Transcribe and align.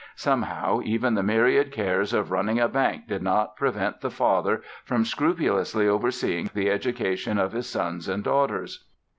Somehow 0.15 0.79
even 0.83 1.13
the 1.13 1.21
myriad 1.21 1.71
cares 1.71 2.11
of 2.11 2.31
running 2.31 2.59
a 2.59 2.67
bank 2.67 3.05
did 3.07 3.21
not 3.21 3.55
prevent 3.55 4.01
the 4.01 4.09
father 4.09 4.63
from 4.83 5.05
scrupulously 5.05 5.87
overseeing 5.87 6.49
the 6.55 6.71
education 6.71 7.37
of 7.37 7.51
his 7.51 7.67
sons 7.69 8.07
and 8.09 8.23
daughters. 8.23 8.83